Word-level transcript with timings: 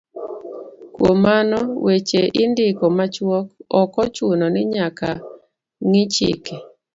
Kuom 0.93 1.17
mano, 1.25 1.59
weche 1.85 2.21
indiko 2.43 2.85
machuok, 2.97 3.47
ok 3.81 3.93
ochuno 4.03 4.45
ni 4.53 4.61
nyaka 4.73 5.09
ng'i 5.87 6.03
chike 6.13 6.55